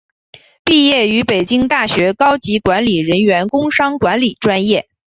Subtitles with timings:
[0.65, 4.89] 毕业于北京大学高级管理人员工商管理专业。